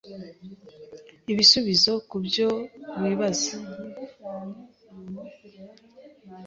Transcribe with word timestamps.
Ibisubizo 1.31 1.91
ku 2.09 2.17
byo 2.25 2.49
wibaza 3.01 3.53